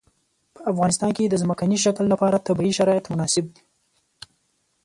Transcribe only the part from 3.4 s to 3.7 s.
دي.